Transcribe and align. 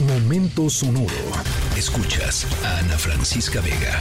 Momento 0.00 0.68
sonoro. 0.68 1.08
Escuchas 1.74 2.44
a 2.62 2.80
Ana 2.80 2.98
Francisca 2.98 3.62
Vega. 3.62 3.98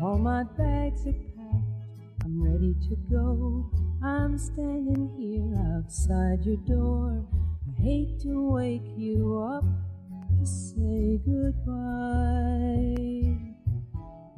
All 0.00 0.16
my 0.16 0.44
bags 0.56 1.06
are 1.06 1.12
packed. 1.12 2.24
I'm 2.24 2.42
ready 2.42 2.74
to 2.88 2.96
go. 3.10 3.70
I'm 4.02 4.38
standing 4.38 5.10
here 5.18 5.54
outside 5.76 6.42
your 6.46 6.56
door. 6.66 7.22
I 7.68 7.82
hate 7.82 8.18
to 8.20 8.50
wake 8.50 8.88
you 8.96 9.36
up 9.38 9.64
to 10.38 10.46
say 10.46 11.20
goodbye. 11.26 11.76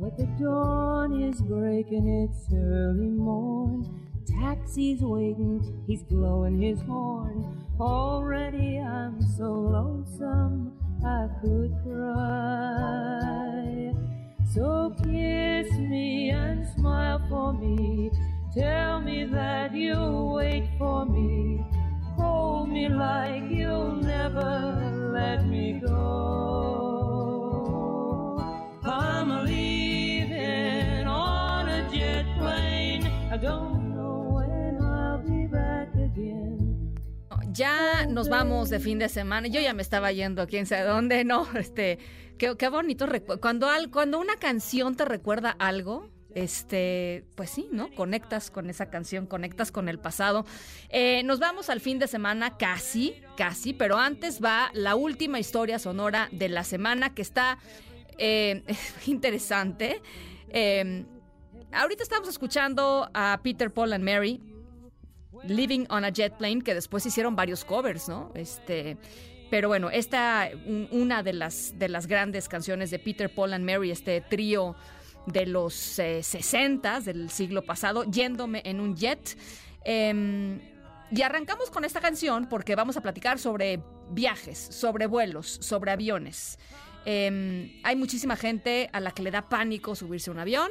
But 0.00 0.16
the 0.16 0.26
dawn 0.42 1.22
is 1.22 1.40
breaking, 1.42 2.08
it's 2.08 2.52
early 2.52 3.06
morn. 3.06 3.86
Taxi's 4.26 5.00
waiting, 5.00 5.84
he's 5.86 6.02
blowing 6.02 6.60
his 6.60 6.80
horn. 6.80 7.65
Already 7.78 8.78
I'm 8.78 9.20
so 9.36 9.52
lonesome 9.52 10.72
I 11.04 11.28
could 11.42 11.76
cry. 11.84 12.96
So 14.54 14.94
kiss 15.04 15.70
me 15.72 16.30
and 16.30 16.66
smile 16.74 17.20
for 17.28 17.52
me. 17.52 18.10
Tell 18.54 19.02
me 19.02 19.24
that 19.26 19.74
you'll 19.74 20.32
wait 20.32 20.70
for 20.78 21.04
me. 21.04 21.62
Hold 22.16 22.70
me 22.70 22.88
like 22.88 23.50
you'll 23.50 23.96
never 23.96 25.10
let 25.12 25.44
me 25.46 25.78
go. 25.86 26.06
I'm 28.84 29.44
leaving 29.44 31.06
on 31.06 31.68
a 31.68 31.86
jet 31.90 32.24
plane. 32.38 33.06
I 33.30 33.36
don't 33.36 33.94
know 33.94 34.30
when 34.32 34.80
I'll 34.82 35.18
be 35.18 35.46
back 35.46 35.94
again. 35.94 36.65
Ya 37.52 38.06
nos 38.06 38.28
vamos 38.28 38.70
de 38.70 38.80
fin 38.80 38.98
de 38.98 39.08
semana. 39.08 39.46
Yo 39.48 39.60
ya 39.60 39.72
me 39.72 39.82
estaba 39.82 40.12
yendo 40.12 40.42
a 40.42 40.46
quién 40.46 40.66
sabe 40.66 40.82
dónde, 40.84 41.24
¿no? 41.24 41.46
Este, 41.56 41.98
qué, 42.38 42.56
qué 42.56 42.68
bonito. 42.68 43.06
Cuando, 43.40 43.68
al- 43.68 43.90
cuando 43.90 44.18
una 44.18 44.36
canción 44.36 44.94
te 44.96 45.04
recuerda 45.04 45.50
algo, 45.58 46.10
este, 46.34 47.24
pues 47.34 47.48
sí, 47.50 47.68
¿no? 47.72 47.90
Conectas 47.94 48.50
con 48.50 48.68
esa 48.68 48.90
canción, 48.90 49.26
conectas 49.26 49.72
con 49.72 49.88
el 49.88 49.98
pasado. 49.98 50.44
Eh, 50.90 51.22
nos 51.24 51.38
vamos 51.38 51.70
al 51.70 51.80
fin 51.80 51.98
de 51.98 52.08
semana, 52.08 52.58
casi, 52.58 53.14
casi, 53.36 53.72
pero 53.72 53.96
antes 53.96 54.42
va 54.44 54.70
la 54.74 54.96
última 54.96 55.38
historia 55.38 55.78
sonora 55.78 56.28
de 56.32 56.48
la 56.48 56.62
semana 56.64 57.14
que 57.14 57.22
está 57.22 57.58
eh, 58.18 58.64
interesante. 59.06 60.02
Eh, 60.50 61.06
ahorita 61.72 62.02
estamos 62.02 62.28
escuchando 62.28 63.08
a 63.14 63.40
Peter, 63.42 63.72
Paul 63.72 63.92
and 63.94 64.04
Mary. 64.04 64.42
Living 65.44 65.86
on 65.90 66.04
a 66.04 66.10
Jet 66.10 66.36
Plane, 66.36 66.62
que 66.62 66.74
después 66.74 67.04
hicieron 67.06 67.36
varios 67.36 67.64
covers, 67.64 68.08
¿no? 68.08 68.30
Este, 68.34 68.96
pero 69.50 69.68
bueno, 69.68 69.90
esta, 69.90 70.50
un- 70.66 70.88
una 70.90 71.22
de 71.22 71.32
las, 71.32 71.78
de 71.78 71.88
las 71.88 72.06
grandes 72.06 72.48
canciones 72.48 72.90
de 72.90 72.98
Peter, 72.98 73.32
Paul 73.32 73.52
and 73.52 73.64
Mary, 73.64 73.90
este 73.90 74.20
trío 74.20 74.74
de 75.26 75.46
los 75.46 75.98
eh, 75.98 76.22
60 76.22 77.00
del 77.00 77.30
siglo 77.30 77.62
pasado, 77.62 78.04
yéndome 78.04 78.62
en 78.64 78.80
un 78.80 78.96
jet. 78.96 79.36
Em, 79.84 80.60
y 81.10 81.22
arrancamos 81.22 81.70
con 81.70 81.84
esta 81.84 82.00
canción 82.00 82.48
porque 82.48 82.74
vamos 82.74 82.96
a 82.96 83.00
platicar 83.00 83.38
sobre 83.38 83.80
viajes, 84.10 84.58
sobre 84.58 85.06
vuelos, 85.06 85.46
sobre 85.60 85.92
aviones. 85.92 86.58
Em, 87.04 87.70
hay 87.84 87.94
muchísima 87.94 88.34
gente 88.36 88.90
a 88.92 88.98
la 89.00 89.12
que 89.12 89.22
le 89.22 89.30
da 89.30 89.48
pánico 89.48 89.94
subirse 89.94 90.30
a 90.30 90.32
un 90.32 90.40
avión, 90.40 90.68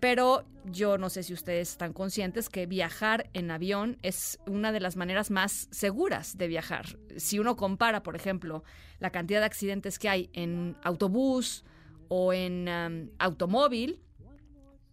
pero 0.00 0.44
yo 0.64 0.98
no 0.98 1.10
sé 1.10 1.22
si 1.22 1.32
ustedes 1.32 1.70
están 1.70 1.92
conscientes 1.92 2.48
que 2.48 2.66
viajar 2.66 3.30
en 3.32 3.50
avión 3.50 3.98
es 4.02 4.38
una 4.46 4.72
de 4.72 4.80
las 4.80 4.96
maneras 4.96 5.30
más 5.30 5.68
seguras 5.70 6.36
de 6.36 6.48
viajar. 6.48 6.98
Si 7.16 7.38
uno 7.38 7.56
compara, 7.56 8.02
por 8.02 8.16
ejemplo, 8.16 8.64
la 8.98 9.10
cantidad 9.10 9.40
de 9.40 9.46
accidentes 9.46 9.98
que 9.98 10.08
hay 10.08 10.30
en 10.32 10.76
autobús 10.82 11.64
o 12.08 12.32
en 12.32 13.10
automóvil 13.18 14.00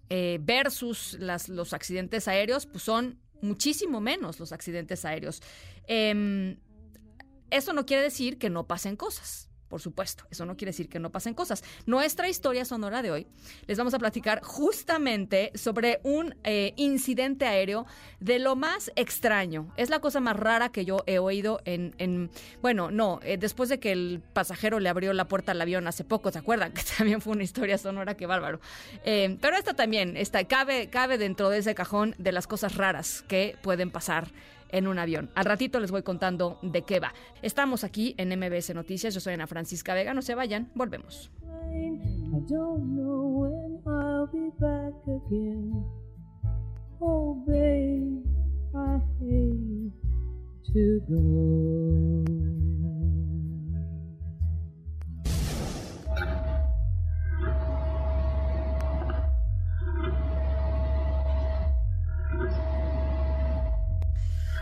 eh, 0.10 0.40
versus 0.42 1.18
los 1.20 1.74
accidentes 1.74 2.28
aéreos, 2.28 2.66
pues 2.66 2.84
son 2.84 3.20
muchísimo 3.42 4.02
menos 4.02 4.40
los 4.40 4.52
accidentes 4.52 5.06
aéreos. 5.06 5.42
Em, 5.88 6.58
eso 7.50 7.74
no 7.74 7.86
quiere 7.86 8.04
decir 8.04 8.38
que 8.38 8.50
no 8.50 8.68
pasen 8.68 8.96
cosas. 8.96 9.51
Por 9.72 9.80
supuesto, 9.80 10.26
eso 10.30 10.46
no 10.46 10.58
quiere 10.58 10.72
decir 10.72 10.90
que 10.90 11.00
no 11.00 11.12
pasen 11.14 11.34
cosas. 11.34 11.64
Nuestra 11.86 12.28
historia 12.28 12.66
sonora 12.66 13.02
de 13.02 13.10
hoy 13.10 13.28
les 13.68 13.78
vamos 13.78 13.94
a 13.94 14.00
platicar 14.00 14.42
justamente 14.44 15.54
sobre 15.56 16.02
un 16.04 16.36
eh, 16.44 16.74
incidente 16.76 17.46
aéreo 17.46 17.86
de 18.20 18.38
lo 18.40 18.58
más 18.58 18.92
extraño. 18.98 19.72
Es 19.78 19.90
la 19.90 20.00
cosa 20.02 20.20
más 20.20 20.36
rara 20.36 20.74
que 20.74 20.84
yo 20.84 21.04
he 21.06 21.20
oído 21.20 21.62
en, 21.64 21.96
en- 22.00 22.30
bueno, 22.62 22.92
no, 22.92 23.22
eh, 23.24 23.38
después 23.38 23.70
de 23.70 23.80
que 23.80 23.94
el 23.94 24.22
pasajero 24.34 24.82
le 24.82 24.90
abrió 24.90 25.14
la 25.14 25.30
puerta 25.30 25.54
al 25.54 25.62
avión 25.62 25.88
hace 25.88 26.04
poco, 26.04 26.32
¿se 26.32 26.40
acuerdan? 26.40 26.74
Que 26.82 26.84
también 26.98 27.22
fue 27.22 27.32
una 27.32 27.44
historia 27.44 27.78
sonora, 27.78 28.18
qué 28.18 28.26
bárbaro. 28.26 28.60
Eh, 29.06 29.38
pero 29.40 29.56
esta 29.56 29.74
también, 29.74 30.18
esta, 30.18 30.44
cabe, 30.44 30.90
cabe 30.90 31.18
dentro 31.18 31.50
de 31.50 31.60
ese 31.60 31.74
cajón 31.76 32.14
de 32.18 32.34
las 32.34 32.46
cosas 32.46 32.76
raras 32.76 33.24
que 33.30 33.56
pueden 33.62 33.90
pasar 33.90 34.28
en 34.72 34.88
un 34.88 35.00
avión. 35.00 35.30
Al 35.36 35.46
ratito 35.46 35.80
les 35.80 35.92
voy 35.92 36.04
contando 36.04 36.60
de 36.62 36.84
qué 36.84 37.00
va. 37.00 37.14
Estamos 37.42 37.84
aquí 37.84 38.16
en 38.18 38.30
MBS 38.38 38.74
Noticias. 38.74 39.14
Yo 39.14 39.20
soy 39.20 39.34
Ana 39.34 39.48
Francisca 39.48 39.94
Vega. 39.94 40.14
No 40.14 40.22
se 40.22 40.36
vayan. 40.36 40.72
Volvemos. 40.76 41.32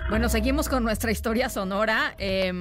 Bueno, 0.09 0.27
seguimos 0.27 0.67
con 0.67 0.83
nuestra 0.83 1.11
historia 1.11 1.49
sonora. 1.49 2.15
Eh, 2.17 2.51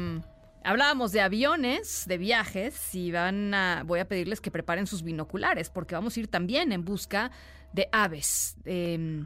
hablábamos 0.63 1.13
de 1.13 1.23
aviones, 1.23 2.05
de 2.07 2.19
viajes, 2.19 2.95
y 2.95 3.11
van 3.11 3.55
a, 3.55 3.85
voy 3.87 4.01
a 4.01 4.07
pedirles 4.07 4.43
que 4.43 4.51
preparen 4.51 4.87
sus 4.87 5.03
binoculares, 5.03 5.71
porque 5.71 5.95
vamos 5.95 6.15
a 6.15 6.21
ir 6.21 6.29
también 6.29 6.73
en 6.73 6.85
busca 6.85 7.31
de 7.73 7.89
aves. 7.91 8.59
Eh, 8.67 9.25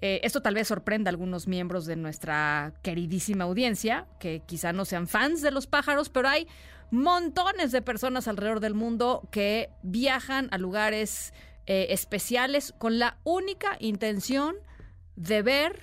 eh, 0.00 0.20
esto 0.22 0.40
tal 0.40 0.54
vez 0.54 0.68
sorprenda 0.68 1.10
a 1.10 1.12
algunos 1.12 1.46
miembros 1.46 1.84
de 1.84 1.96
nuestra 1.96 2.72
queridísima 2.82 3.44
audiencia, 3.44 4.06
que 4.18 4.42
quizá 4.46 4.72
no 4.72 4.86
sean 4.86 5.06
fans 5.06 5.42
de 5.42 5.50
los 5.50 5.66
pájaros, 5.66 6.08
pero 6.08 6.28
hay 6.28 6.48
montones 6.90 7.72
de 7.72 7.82
personas 7.82 8.26
alrededor 8.26 8.60
del 8.60 8.72
mundo 8.72 9.28
que 9.30 9.68
viajan 9.82 10.48
a 10.50 10.56
lugares 10.56 11.34
eh, 11.66 11.88
especiales 11.90 12.72
con 12.78 12.98
la 12.98 13.18
única 13.24 13.76
intención 13.80 14.56
de 15.16 15.42
ver 15.42 15.82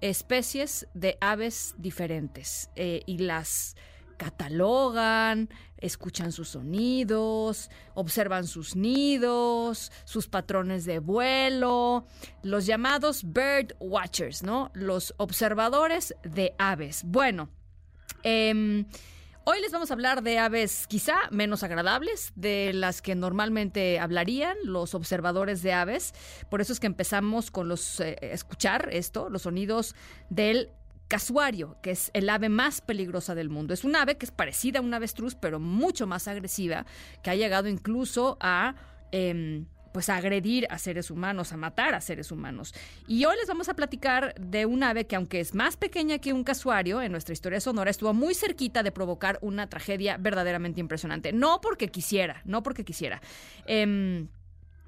especies 0.00 0.86
de 0.94 1.16
aves 1.20 1.74
diferentes 1.78 2.70
eh, 2.76 3.02
y 3.06 3.18
las 3.18 3.76
catalogan, 4.16 5.48
escuchan 5.78 6.32
sus 6.32 6.50
sonidos, 6.50 7.70
observan 7.94 8.46
sus 8.46 8.76
nidos, 8.76 9.92
sus 10.04 10.28
patrones 10.28 10.84
de 10.84 10.98
vuelo, 10.98 12.06
los 12.42 12.66
llamados 12.66 13.24
bird 13.24 13.74
watchers, 13.80 14.42
¿no? 14.42 14.70
Los 14.74 15.14
observadores 15.18 16.14
de 16.22 16.54
aves. 16.58 17.02
Bueno, 17.04 17.50
em, 18.22 18.86
Hoy 19.46 19.60
les 19.60 19.72
vamos 19.72 19.90
a 19.90 19.94
hablar 19.94 20.22
de 20.22 20.38
aves 20.38 20.86
quizá 20.86 21.16
menos 21.30 21.62
agradables, 21.62 22.32
de 22.34 22.72
las 22.72 23.02
que 23.02 23.14
normalmente 23.14 24.00
hablarían 24.00 24.56
los 24.64 24.94
observadores 24.94 25.62
de 25.62 25.74
aves. 25.74 26.14
Por 26.48 26.62
eso 26.62 26.72
es 26.72 26.80
que 26.80 26.86
empezamos 26.86 27.50
con 27.50 27.68
los 27.68 28.00
eh, 28.00 28.16
escuchar 28.22 28.88
esto, 28.90 29.28
los 29.28 29.42
sonidos 29.42 29.94
del 30.30 30.70
casuario, 31.08 31.76
que 31.82 31.90
es 31.90 32.10
el 32.14 32.30
ave 32.30 32.48
más 32.48 32.80
peligrosa 32.80 33.34
del 33.34 33.50
mundo. 33.50 33.74
Es 33.74 33.84
un 33.84 33.96
ave 33.96 34.16
que 34.16 34.24
es 34.24 34.32
parecida 34.32 34.78
a 34.78 34.82
un 34.82 34.94
avestruz, 34.94 35.34
pero 35.34 35.60
mucho 35.60 36.06
más 36.06 36.26
agresiva, 36.26 36.86
que 37.22 37.28
ha 37.28 37.34
llegado 37.34 37.68
incluso 37.68 38.38
a 38.40 38.76
em, 39.12 39.66
pues 39.94 40.08
a 40.08 40.16
agredir 40.16 40.66
a 40.70 40.78
seres 40.78 41.08
humanos, 41.08 41.52
a 41.52 41.56
matar 41.56 41.94
a 41.94 42.00
seres 42.00 42.32
humanos. 42.32 42.74
Y 43.06 43.26
hoy 43.26 43.36
les 43.36 43.46
vamos 43.46 43.68
a 43.68 43.74
platicar 43.74 44.34
de 44.40 44.66
un 44.66 44.82
ave 44.82 45.06
que 45.06 45.14
aunque 45.14 45.38
es 45.38 45.54
más 45.54 45.76
pequeña 45.76 46.18
que 46.18 46.32
un 46.32 46.42
casuario, 46.42 47.00
en 47.00 47.12
nuestra 47.12 47.32
historia 47.32 47.60
sonora 47.60 47.92
estuvo 47.92 48.12
muy 48.12 48.34
cerquita 48.34 48.82
de 48.82 48.90
provocar 48.90 49.38
una 49.40 49.68
tragedia 49.68 50.16
verdaderamente 50.16 50.80
impresionante. 50.80 51.32
No 51.32 51.60
porque 51.60 51.92
quisiera, 51.92 52.42
no 52.44 52.64
porque 52.64 52.84
quisiera. 52.84 53.22
Em, 53.66 54.26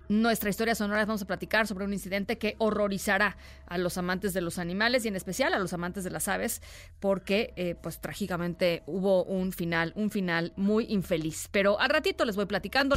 nuestra 0.08 0.50
historia 0.50 0.74
sonora 0.74 1.04
vamos 1.04 1.22
a 1.22 1.26
platicar 1.26 1.68
sobre 1.68 1.84
un 1.84 1.92
incidente 1.92 2.36
que 2.36 2.56
horrorizará 2.58 3.36
a 3.66 3.78
los 3.78 3.98
amantes 3.98 4.34
de 4.34 4.40
los 4.40 4.58
animales 4.58 5.04
y 5.04 5.08
en 5.08 5.14
especial 5.14 5.54
a 5.54 5.60
los 5.60 5.72
amantes 5.72 6.02
de 6.02 6.10
las 6.10 6.26
aves 6.26 6.62
porque 6.98 7.52
eh, 7.54 7.76
pues 7.80 8.00
trágicamente 8.00 8.82
hubo 8.86 9.22
un 9.22 9.52
final, 9.52 9.92
un 9.94 10.10
final 10.10 10.52
muy 10.56 10.86
infeliz. 10.88 11.48
Pero 11.52 11.78
al 11.78 11.90
ratito 11.90 12.24
les 12.24 12.34
voy 12.34 12.46
platicando. 12.46 12.96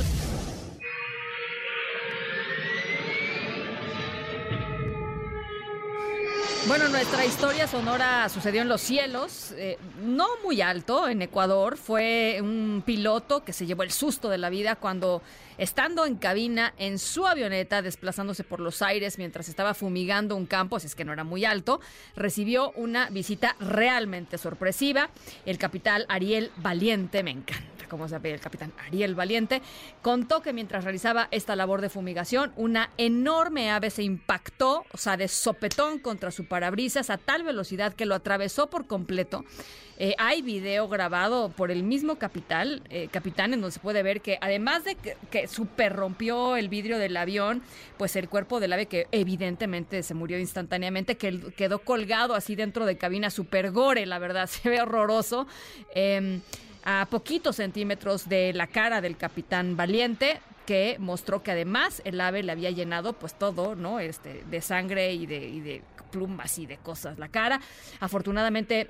Bueno, 6.69 6.87
nuestra 6.87 7.25
historia 7.25 7.67
sonora 7.67 8.29
sucedió 8.29 8.61
en 8.61 8.69
los 8.69 8.79
cielos, 8.81 9.55
eh, 9.57 9.79
no 10.03 10.27
muy 10.43 10.61
alto, 10.61 11.07
en 11.07 11.23
Ecuador. 11.23 11.77
Fue 11.77 12.37
un 12.43 12.83
piloto 12.85 13.43
que 13.43 13.53
se 13.53 13.65
llevó 13.65 13.81
el 13.81 13.89
susto 13.89 14.29
de 14.29 14.37
la 14.37 14.51
vida 14.51 14.75
cuando, 14.75 15.23
estando 15.57 16.05
en 16.05 16.17
cabina 16.17 16.75
en 16.77 16.99
su 16.99 17.25
avioneta, 17.25 17.81
desplazándose 17.81 18.43
por 18.43 18.59
los 18.59 18.83
aires 18.83 19.17
mientras 19.17 19.49
estaba 19.49 19.73
fumigando 19.73 20.35
un 20.35 20.45
campo, 20.45 20.75
así 20.75 20.85
es 20.85 20.93
que 20.93 21.05
no 21.05 21.11
era 21.11 21.23
muy 21.23 21.43
alto, 21.43 21.81
recibió 22.15 22.69
una 22.75 23.09
visita 23.09 23.55
realmente 23.59 24.37
sorpresiva. 24.37 25.09
El 25.47 25.57
capitán 25.57 26.03
Ariel 26.07 26.51
Valiente, 26.57 27.23
me 27.23 27.31
encanta 27.31 27.78
como 27.89 28.07
se 28.07 28.17
ve 28.19 28.31
el 28.31 28.39
capitán 28.39 28.71
Ariel 28.87 29.15
Valiente, 29.15 29.61
contó 30.01 30.41
que 30.41 30.53
mientras 30.53 30.83
realizaba 30.85 31.27
esta 31.31 31.55
labor 31.55 31.81
de 31.81 31.89
fumigación, 31.89 32.53
una 32.55 32.91
enorme 32.97 33.71
ave 33.71 33.89
se 33.89 34.03
impactó, 34.03 34.85
o 34.93 34.97
sea, 34.97 35.17
de 35.17 35.27
sopetón 35.27 35.99
contra 35.99 36.31
su 36.31 36.45
parabrisas 36.45 37.09
a 37.09 37.17
tal 37.17 37.43
velocidad 37.43 37.93
que 37.93 38.05
lo 38.05 38.15
atravesó 38.15 38.69
por 38.69 38.87
completo. 38.87 39.43
Eh, 40.01 40.15
hay 40.17 40.41
video 40.41 40.87
grabado 40.87 41.49
por 41.49 41.71
el 41.71 41.83
mismo 41.83 42.15
capitán, 42.15 42.81
eh, 42.89 43.09
capitán, 43.11 43.53
en 43.53 43.59
donde 43.59 43.73
se 43.73 43.81
puede 43.81 44.01
ver 44.01 44.21
que 44.21 44.37
además 44.39 44.85
de 44.85 44.95
que, 44.95 45.17
que 45.29 45.45
super 45.49 45.93
rompió 45.93 46.55
el 46.55 46.69
vidrio 46.69 46.97
del 46.97 47.17
avión, 47.17 47.61
pues 47.97 48.15
el 48.15 48.29
cuerpo 48.29 48.61
del 48.61 48.71
ave 48.71 48.85
que 48.85 49.07
evidentemente 49.11 50.01
se 50.03 50.13
murió 50.13 50.39
instantáneamente, 50.39 51.17
que 51.17 51.51
quedó 51.57 51.79
colgado 51.79 52.33
así 52.33 52.55
dentro 52.55 52.85
de 52.85 52.97
cabina 52.97 53.29
super 53.29 53.71
gore, 53.71 54.05
la 54.05 54.19
verdad, 54.19 54.47
se 54.47 54.69
ve 54.69 54.81
horroroso. 54.81 55.47
Eh, 55.93 56.39
a 56.91 57.05
poquitos 57.05 57.57
centímetros 57.57 58.27
de 58.27 58.51
la 58.51 58.65
cara 58.65 58.99
del 58.99 59.15
capitán 59.15 59.77
Valiente 59.77 60.41
que 60.65 60.97
mostró 60.97 61.43
que 61.43 61.51
además 61.51 62.01
el 62.03 62.19
ave 62.19 62.41
le 62.41 62.51
había 62.51 62.71
llenado 62.71 63.13
pues 63.13 63.37
todo, 63.37 63.75
¿no? 63.75 63.99
Este, 63.99 64.43
de 64.49 64.59
sangre 64.59 65.13
y 65.13 65.27
de, 65.27 65.47
y 65.47 65.59
de 65.59 65.83
plumas 66.11 66.57
y 66.57 66.65
de 66.65 66.77
cosas 66.77 67.19
la 67.19 67.27
cara. 67.27 67.61
Afortunadamente 67.99 68.87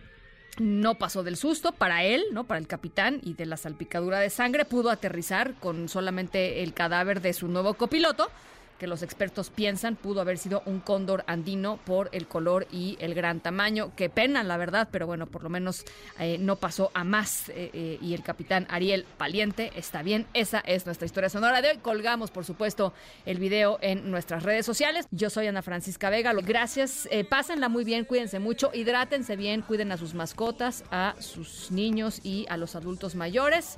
no 0.60 0.96
pasó 0.96 1.24
del 1.24 1.36
susto 1.36 1.74
para 1.74 2.06
él, 2.06 2.24
¿no? 2.31 2.46
Para 2.46 2.62
el 2.62 2.68
capitán 2.68 3.19
y 3.22 3.34
de 3.34 3.46
la 3.46 3.57
salpicadura 3.57 4.19
de 4.19 4.30
sangre 4.30 4.63
pudo 4.63 4.92
aterrizar 4.92 5.56
con 5.56 5.90
solamente 5.90 6.63
el 6.63 6.74
cadáver 6.74 7.19
de 7.19 7.34
su 7.34 7.50
nuevo 7.50 7.74
copiloto 7.74 8.30
que 8.79 8.87
los 8.87 9.03
expertos 9.03 9.49
piensan 9.49 9.95
pudo 9.95 10.21
haber 10.21 10.37
sido 10.37 10.63
un 10.65 10.79
cóndor 10.79 11.23
andino 11.27 11.77
por 11.85 12.09
el 12.13 12.27
color 12.27 12.65
y 12.71 12.97
el 12.99 13.13
gran 13.13 13.41
tamaño. 13.41 13.91
Qué 13.95 14.09
pena, 14.09 14.43
la 14.43 14.57
verdad, 14.57 14.87
pero 14.91 15.05
bueno, 15.05 15.27
por 15.27 15.43
lo 15.43 15.49
menos 15.49 15.85
eh, 16.17 16.37
no 16.39 16.55
pasó 16.55 16.89
a 16.93 17.03
más. 17.03 17.49
Eh, 17.49 17.69
eh, 17.73 17.99
y 18.01 18.13
el 18.13 18.23
capitán 18.23 18.65
Ariel 18.69 19.05
Valiente 19.19 19.71
está 19.75 20.01
bien. 20.01 20.25
Esa 20.33 20.59
es 20.59 20.85
nuestra 20.85 21.05
historia 21.05 21.29
sonora 21.29 21.61
de 21.61 21.69
hoy. 21.69 21.77
Colgamos, 21.77 22.31
por 22.31 22.45
supuesto, 22.45 22.93
el 23.25 23.37
video 23.37 23.77
en 23.81 24.09
nuestras 24.09 24.43
redes 24.43 24.65
sociales. 24.65 25.05
Yo 25.11 25.29
soy 25.29 25.47
Ana 25.47 25.61
Francisca 25.61 26.09
Vega. 26.09 26.33
Gracias. 26.33 27.07
pásenla 27.29 27.69
muy 27.69 27.83
bien, 27.83 28.05
cuídense 28.05 28.39
mucho, 28.39 28.71
hidrátense 28.73 29.35
bien, 29.35 29.61
cuiden 29.61 29.91
a 29.91 29.97
sus 29.97 30.13
mascotas, 30.13 30.83
a 30.89 31.15
sus 31.19 31.71
niños 31.71 32.21
y 32.23 32.45
a 32.49 32.57
los 32.57 32.75
adultos 32.75 33.15
mayores. 33.15 33.77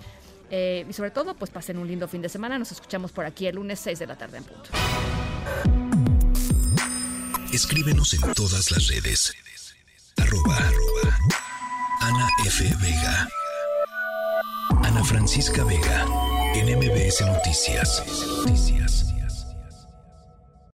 Eh, 0.51 0.85
y 0.87 0.93
sobre 0.93 1.11
todo, 1.11 1.33
pues 1.33 1.49
pasen 1.49 1.77
un 1.77 1.87
lindo 1.87 2.07
fin 2.07 2.21
de 2.21 2.29
semana. 2.29 2.59
Nos 2.59 2.71
escuchamos 2.71 3.11
por 3.11 3.25
aquí 3.25 3.47
el 3.47 3.55
lunes 3.55 3.79
6 3.79 3.99
de 3.99 4.05
la 4.07 4.17
tarde 4.17 4.37
en 4.37 4.43
punto. 4.43 4.69
Escríbenos 7.53 8.13
en 8.13 8.33
todas 8.33 8.69
las 8.71 8.87
redes. 8.87 9.33
Arroba, 10.17 10.57
Ana 12.01 12.27
F. 12.45 12.63
Vega. 12.81 13.27
Ana 14.83 15.03
Francisca 15.03 15.63
Vega. 15.63 16.05
En 16.53 16.77
MBS 16.77 17.21
Noticias. 17.25 18.03
Noticias. 18.45 19.10